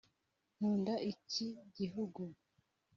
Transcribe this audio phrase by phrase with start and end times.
[0.55, 2.21] nkunda iki gihugu